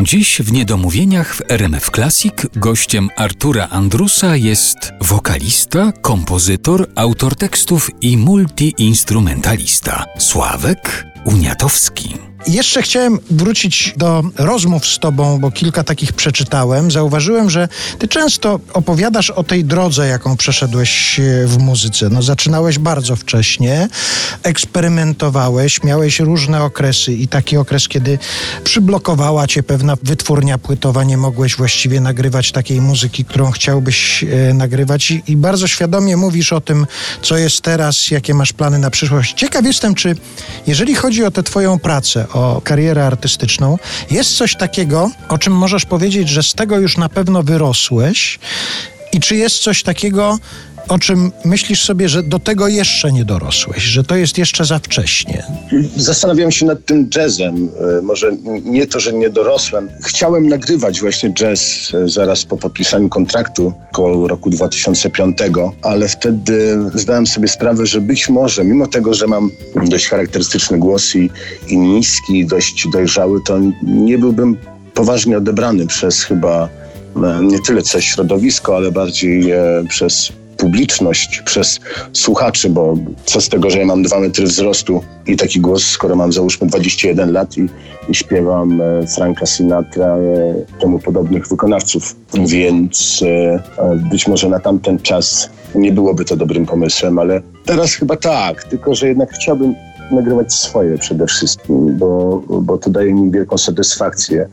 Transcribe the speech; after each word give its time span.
Dziś 0.00 0.42
w 0.42 0.52
Niedomówieniach 0.52 1.34
w 1.34 1.42
RMF 1.48 1.90
Classic 1.90 2.34
gościem 2.56 3.08
Artura 3.16 3.68
Andrusa 3.70 4.36
jest 4.36 4.92
wokalista, 5.00 5.92
kompozytor, 5.92 6.88
autor 6.94 7.36
tekstów 7.36 7.90
i 8.00 8.16
multiinstrumentalista 8.16 10.04
Sławek 10.18 11.06
Uniatowski. 11.24 12.14
Jeszcze 12.46 12.82
chciałem 12.82 13.18
wrócić 13.30 13.94
do 13.96 14.22
rozmów 14.36 14.86
z 14.86 14.98
Tobą, 14.98 15.38
bo 15.38 15.50
kilka 15.50 15.84
takich 15.84 16.12
przeczytałem. 16.12 16.90
Zauważyłem, 16.90 17.50
że 17.50 17.68
Ty 17.98 18.08
często 18.08 18.60
opowiadasz 18.72 19.30
o 19.30 19.44
tej 19.44 19.64
drodze, 19.64 20.08
jaką 20.08 20.36
przeszedłeś 20.36 21.20
e, 21.20 21.46
w 21.46 21.58
muzyce. 21.58 22.08
No, 22.10 22.22
zaczynałeś 22.22 22.78
bardzo 22.78 23.16
wcześnie, 23.16 23.88
eksperymentowałeś, 24.42 25.82
miałeś 25.82 26.20
różne 26.20 26.62
okresy 26.62 27.12
i 27.12 27.28
taki 27.28 27.56
okres, 27.56 27.88
kiedy 27.88 28.18
przyblokowała 28.64 29.46
Cię 29.46 29.62
pewna 29.62 29.96
wytwórnia 30.02 30.58
płytowa, 30.58 31.04
nie 31.04 31.16
mogłeś 31.16 31.56
właściwie 31.56 32.00
nagrywać 32.00 32.52
takiej 32.52 32.80
muzyki, 32.80 33.24
którą 33.24 33.50
chciałbyś 33.50 34.24
e, 34.24 34.54
nagrywać 34.54 35.10
I, 35.10 35.22
i 35.26 35.36
bardzo 35.36 35.68
świadomie 35.68 36.16
mówisz 36.16 36.52
o 36.52 36.60
tym, 36.60 36.86
co 37.22 37.36
jest 37.36 37.60
teraz, 37.60 38.10
jakie 38.10 38.34
masz 38.34 38.52
plany 38.52 38.78
na 38.78 38.90
przyszłość. 38.90 39.34
Ciekaw 39.34 39.64
jestem, 39.64 39.94
czy 39.94 40.16
jeżeli 40.66 40.94
chodzi 40.94 41.24
o 41.24 41.30
tę 41.30 41.42
Twoją 41.42 41.78
pracę, 41.78 42.26
o 42.36 42.60
karierę 42.64 43.06
artystyczną, 43.06 43.78
jest 44.10 44.36
coś 44.36 44.56
takiego, 44.56 45.10
o 45.28 45.38
czym 45.38 45.52
możesz 45.52 45.84
powiedzieć, 45.84 46.28
że 46.28 46.42
z 46.42 46.54
tego 46.54 46.78
już 46.78 46.96
na 46.96 47.08
pewno 47.08 47.42
wyrosłeś? 47.42 48.38
I 49.12 49.20
czy 49.20 49.36
jest 49.36 49.58
coś 49.58 49.82
takiego, 49.82 50.38
o 50.88 50.98
czym 50.98 51.32
myślisz 51.44 51.84
sobie, 51.84 52.08
że 52.08 52.22
do 52.22 52.38
tego 52.38 52.68
jeszcze 52.68 53.12
nie 53.12 53.24
dorosłeś, 53.24 53.82
że 53.82 54.04
to 54.04 54.16
jest 54.16 54.38
jeszcze 54.38 54.64
za 54.64 54.78
wcześnie? 54.78 55.42
Zastanawiam 55.96 56.50
się 56.50 56.66
nad 56.66 56.84
tym 56.84 57.10
jazzem. 57.16 57.68
E, 57.98 58.02
może 58.02 58.32
nie 58.64 58.86
to, 58.86 59.00
że 59.00 59.12
nie 59.12 59.30
dorosłem. 59.30 59.88
Chciałem 60.04 60.48
nagrywać 60.48 61.00
właśnie 61.00 61.32
jazz 61.32 61.92
e, 61.94 62.08
zaraz 62.08 62.44
po 62.44 62.56
podpisaniu 62.56 63.08
kontraktu 63.08 63.72
koło 63.92 64.28
roku 64.28 64.50
2005, 64.50 65.38
ale 65.82 66.08
wtedy 66.08 66.78
zdałem 66.94 67.26
sobie 67.26 67.48
sprawę, 67.48 67.86
że 67.86 68.00
być 68.00 68.28
może, 68.28 68.64
mimo 68.64 68.86
tego, 68.86 69.14
że 69.14 69.26
mam 69.26 69.50
dość 69.86 70.08
charakterystyczny 70.08 70.78
głos 70.78 71.14
i, 71.16 71.30
i 71.68 71.78
niski, 71.78 72.46
dość 72.46 72.88
dojrzały, 72.92 73.40
to 73.46 73.58
nie 73.82 74.18
byłbym 74.18 74.56
poważnie 74.94 75.38
odebrany 75.38 75.86
przez 75.86 76.22
chyba 76.22 76.68
e, 77.16 77.40
nie 77.42 77.58
tyle 77.58 77.82
co 77.82 78.00
środowisko, 78.00 78.76
ale 78.76 78.92
bardziej 78.92 79.52
przez 79.88 80.32
publiczność, 80.56 81.42
przez 81.44 81.80
słuchaczy, 82.12 82.70
bo 82.70 82.96
co 83.24 83.40
z 83.40 83.48
tego, 83.48 83.70
że 83.70 83.78
ja 83.78 83.86
mam 83.86 84.02
dwa 84.02 84.20
metry 84.20 84.44
wzrostu 84.44 85.02
i 85.26 85.36
taki 85.36 85.60
głos, 85.60 85.84
skoro 85.84 86.16
mam 86.16 86.32
załóżmy 86.32 86.66
21 86.66 87.32
lat 87.32 87.58
i, 87.58 87.68
i 88.08 88.14
śpiewam 88.14 88.80
e, 88.80 89.06
Franka 89.06 89.46
Sinatra, 89.46 90.06
e, 90.06 90.80
temu 90.80 90.98
podobnych 90.98 91.48
wykonawców, 91.48 92.16
więc 92.34 93.24
e, 93.26 93.98
być 94.10 94.28
może 94.28 94.48
na 94.48 94.60
tamten 94.60 94.98
czas 94.98 95.50
nie 95.74 95.92
byłoby 95.92 96.24
to 96.24 96.36
dobrym 96.36 96.66
pomysłem, 96.66 97.18
ale 97.18 97.40
teraz 97.64 97.94
chyba 97.94 98.16
tak, 98.16 98.64
tylko 98.64 98.94
że 98.94 99.08
jednak 99.08 99.32
chciałbym 99.32 99.74
nagrywać 100.10 100.54
swoje 100.54 100.98
przede 100.98 101.26
wszystkim, 101.26 101.98
bo, 101.98 102.42
bo 102.48 102.78
to 102.78 102.90
daje 102.90 103.14
mi 103.14 103.30
wielką 103.30 103.58
satysfakcję. 103.58 104.48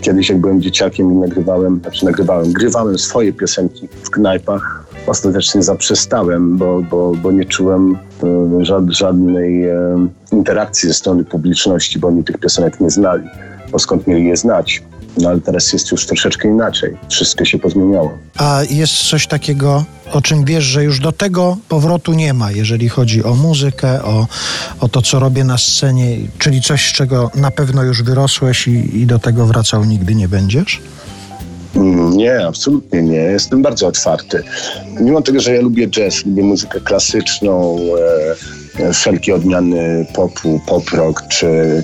Kiedyś 0.00 0.28
jak 0.28 0.38
byłem 0.38 0.62
dzieciakiem 0.62 1.12
i 1.12 1.14
nagrywałem, 1.16 1.80
znaczy 1.80 2.04
nagrywałem, 2.04 2.52
grywałem 2.52 2.98
swoje 2.98 3.32
piosenki 3.32 3.88
w 4.02 4.10
knajpach, 4.10 4.83
ostatecznie 5.06 5.62
zaprzestałem, 5.62 6.56
bo, 6.56 6.82
bo, 6.82 7.12
bo 7.14 7.32
nie 7.32 7.44
czułem 7.44 7.98
e, 8.22 8.92
żadnej 8.92 9.64
e, 9.64 9.76
interakcji 10.32 10.88
ze 10.88 10.94
strony 10.94 11.24
publiczności, 11.24 11.98
bo 11.98 12.08
oni 12.08 12.24
tych 12.24 12.38
piosenek 12.38 12.80
nie 12.80 12.90
znali. 12.90 13.28
Bo 13.72 13.78
skąd 13.78 14.06
mieli 14.06 14.24
je 14.24 14.36
znać? 14.36 14.82
No 15.18 15.28
ale 15.28 15.40
teraz 15.40 15.72
jest 15.72 15.92
już 15.92 16.06
troszeczkę 16.06 16.48
inaczej. 16.48 16.96
Wszystko 17.08 17.44
się 17.44 17.58
pozmieniało. 17.58 18.18
A 18.36 18.60
jest 18.70 18.94
coś 18.94 19.26
takiego, 19.26 19.84
o 20.12 20.22
czym 20.22 20.44
wiesz, 20.44 20.64
że 20.64 20.84
już 20.84 21.00
do 21.00 21.12
tego 21.12 21.56
powrotu 21.68 22.12
nie 22.12 22.34
ma, 22.34 22.52
jeżeli 22.52 22.88
chodzi 22.88 23.24
o 23.24 23.34
muzykę, 23.34 24.02
o, 24.02 24.26
o 24.80 24.88
to, 24.88 25.02
co 25.02 25.18
robię 25.18 25.44
na 25.44 25.58
scenie, 25.58 26.16
czyli 26.38 26.62
coś, 26.62 26.88
z 26.88 26.92
czego 26.92 27.30
na 27.34 27.50
pewno 27.50 27.82
już 27.82 28.02
wyrosłeś 28.02 28.68
i, 28.68 29.00
i 29.00 29.06
do 29.06 29.18
tego 29.18 29.46
wracał 29.46 29.84
nigdy 29.84 30.14
nie 30.14 30.28
będziesz? 30.28 30.80
Mm, 31.76 32.16
nie, 32.16 32.46
absolutnie 32.46 33.02
nie. 33.02 33.16
Jestem 33.16 33.62
bardzo 33.62 33.86
otwarty. 33.86 34.42
Mimo 35.00 35.22
tego, 35.22 35.40
że 35.40 35.54
ja 35.54 35.60
lubię 35.60 35.88
jazz, 35.88 36.26
lubię 36.26 36.42
muzykę 36.42 36.80
klasyczną, 36.80 37.78
e, 38.80 38.92
wszelkie 38.92 39.34
odmiany 39.34 40.06
popu, 40.14 40.60
pop 40.66 40.90
rock 40.90 41.22
czy 41.28 41.82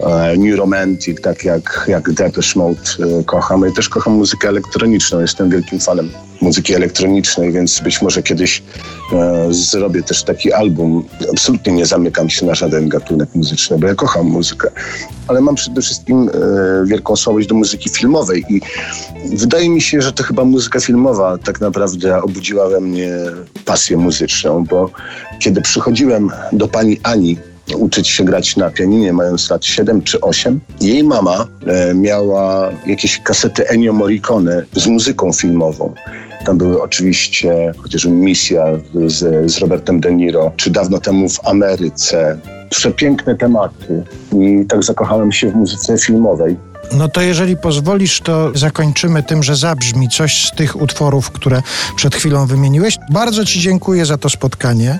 e, 0.00 0.36
New 0.36 0.58
Romantic, 0.58 1.20
tak 1.20 1.44
jak, 1.44 1.84
jak 1.88 2.12
Depeche 2.12 2.52
Mode 2.58 2.80
e, 3.20 3.24
kocham. 3.24 3.62
Ja 3.62 3.72
też 3.72 3.88
kocham 3.88 4.12
muzykę 4.12 4.48
elektroniczną. 4.48 5.20
Jestem 5.20 5.50
wielkim 5.50 5.80
fanem 5.80 6.10
muzyki 6.40 6.74
elektronicznej, 6.74 7.52
więc 7.52 7.80
być 7.80 8.02
może 8.02 8.22
kiedyś 8.22 8.62
e, 9.12 9.46
zrobię 9.50 10.02
też 10.02 10.22
taki 10.22 10.52
album. 10.52 11.04
Absolutnie 11.30 11.72
nie 11.72 11.86
zamykam 11.86 12.30
się 12.30 12.46
na 12.46 12.54
żaden 12.54 12.88
gatunek 12.88 13.34
muzyczny, 13.34 13.78
bo 13.78 13.86
ja 13.86 13.94
kocham 13.94 14.26
muzykę, 14.26 14.70
ale 15.28 15.40
mam 15.40 15.54
przede 15.54 15.82
wszystkim 15.82 16.28
e, 16.28 16.86
wielką 16.86 17.16
słabość 17.16 17.48
do 17.48 17.54
muzyki 17.54 17.90
filmowej 17.90 18.44
i 18.48 18.60
wydaje 19.36 19.70
mi 19.70 19.80
się, 19.80 20.02
że 20.02 20.12
to 20.12 20.22
chyba 20.22 20.44
muzyka 20.44 20.80
filmowa 20.80 21.38
tak 21.38 21.60
naprawdę 21.60 22.22
obudziła 22.22 22.68
we 22.68 22.80
mnie 22.80 23.10
pasję 23.64 23.96
muzyczną, 23.96 24.64
bo 24.64 24.90
kiedy 25.38 25.60
przychodziłem 25.60 26.30
do 26.52 26.68
pani 26.68 27.00
Ani 27.02 27.36
uczyć 27.76 28.08
się 28.08 28.24
grać 28.24 28.56
na 28.56 28.70
pianinie, 28.70 29.12
mając 29.12 29.50
lat 29.50 29.64
7 29.64 30.02
czy 30.02 30.20
8. 30.20 30.60
Jej 30.80 31.04
mama 31.04 31.46
e, 31.66 31.94
miała 31.94 32.70
jakieś 32.86 33.20
kasety 33.20 33.68
Ennio 33.68 33.92
Morricone 33.92 34.64
z 34.72 34.86
muzyką 34.86 35.32
filmową. 35.32 35.94
Tam 36.44 36.58
były 36.58 36.82
oczywiście 36.82 37.72
chociażby 37.78 38.10
Misja 38.10 38.64
z, 39.06 39.50
z 39.52 39.58
Robertem 39.58 40.00
De 40.00 40.12
Niro, 40.12 40.52
czy 40.56 40.70
dawno 40.70 40.98
temu 40.98 41.28
w 41.28 41.46
Ameryce. 41.46 42.38
Przepiękne 42.70 43.36
tematy. 43.36 44.04
I 44.32 44.66
tak 44.66 44.84
zakochałem 44.84 45.32
się 45.32 45.50
w 45.50 45.54
muzyce 45.54 45.98
filmowej. 45.98 46.56
No 46.92 47.08
to 47.08 47.20
jeżeli 47.20 47.56
pozwolisz, 47.56 48.20
to 48.20 48.50
zakończymy 48.54 49.22
tym, 49.22 49.42
że 49.42 49.56
zabrzmi 49.56 50.08
coś 50.08 50.46
z 50.46 50.56
tych 50.56 50.82
utworów, 50.82 51.30
które 51.30 51.62
przed 51.96 52.14
chwilą 52.14 52.46
wymieniłeś. 52.46 52.96
Bardzo 53.10 53.44
Ci 53.44 53.60
dziękuję 53.60 54.06
za 54.06 54.18
to 54.18 54.30
spotkanie. 54.30 54.98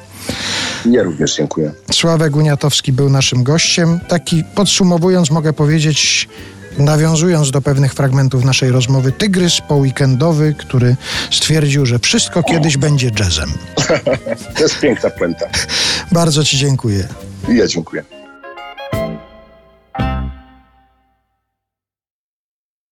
Ja 0.86 1.02
również 1.02 1.36
dziękuję. 1.36 1.72
Sławek 1.92 2.36
Uniatowski 2.36 2.92
był 2.92 3.10
naszym 3.10 3.42
gościem. 3.42 4.00
Taki 4.08 4.44
podsumowując, 4.54 5.30
mogę 5.30 5.52
powiedzieć, 5.52 6.28
nawiązując 6.78 7.50
do 7.50 7.60
pewnych 7.62 7.94
fragmentów 7.94 8.44
naszej 8.44 8.70
rozmowy, 8.70 9.12
tygrys 9.12 9.60
poweekendowy, 9.60 10.54
który 10.58 10.96
stwierdził, 11.30 11.86
że 11.86 11.98
wszystko 11.98 12.42
kiedyś 12.42 12.76
będzie 12.76 13.10
jazzem. 13.20 13.52
to 14.56 14.62
jest 14.62 14.80
piękna 14.80 15.10
puenta. 15.10 15.46
Bardzo 16.12 16.44
Ci 16.44 16.58
dziękuję. 16.58 17.08
Ja 17.48 17.66
dziękuję. 17.66 18.17